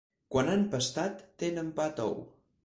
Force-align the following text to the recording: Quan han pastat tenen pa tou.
Quan 0.35 0.47
han 0.53 0.63
pastat 0.71 1.21
tenen 1.45 1.71
pa 1.81 1.87
tou. 2.01 2.19